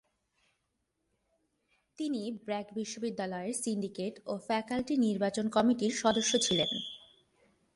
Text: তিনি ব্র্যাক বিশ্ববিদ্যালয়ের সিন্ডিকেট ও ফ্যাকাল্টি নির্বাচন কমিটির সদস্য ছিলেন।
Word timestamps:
তিনি 1.97 2.21
ব্র্যাক 2.45 2.67
বিশ্ববিদ্যালয়ের 2.73 3.53
সিন্ডিকেট 3.53 4.13
ও 4.25 4.33
ফ্যাকাল্টি 4.47 4.95
নির্বাচন 4.97 5.45
কমিটির 5.49 5.93
সদস্য 5.93 6.31
ছিলেন। 6.37 6.71